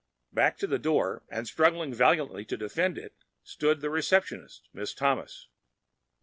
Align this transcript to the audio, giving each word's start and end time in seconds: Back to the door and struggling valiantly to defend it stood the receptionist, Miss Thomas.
Back 0.33 0.57
to 0.57 0.65
the 0.65 0.79
door 0.79 1.21
and 1.29 1.47
struggling 1.47 1.93
valiantly 1.93 2.43
to 2.45 2.57
defend 2.57 2.97
it 2.97 3.13
stood 3.43 3.81
the 3.81 3.91
receptionist, 3.91 4.67
Miss 4.73 4.95
Thomas. 4.95 5.47